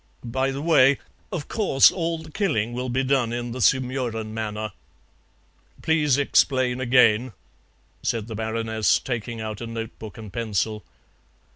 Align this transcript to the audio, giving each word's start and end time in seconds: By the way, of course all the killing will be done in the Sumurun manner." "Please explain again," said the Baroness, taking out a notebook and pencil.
By 0.25 0.49
the 0.49 0.63
way, 0.63 0.97
of 1.31 1.47
course 1.47 1.91
all 1.91 2.17
the 2.17 2.31
killing 2.31 2.73
will 2.73 2.89
be 2.89 3.03
done 3.03 3.31
in 3.31 3.51
the 3.51 3.61
Sumurun 3.61 4.33
manner." 4.33 4.71
"Please 5.83 6.17
explain 6.17 6.81
again," 6.81 7.33
said 8.01 8.25
the 8.25 8.33
Baroness, 8.33 8.97
taking 8.97 9.39
out 9.41 9.61
a 9.61 9.67
notebook 9.67 10.17
and 10.17 10.33
pencil. 10.33 10.83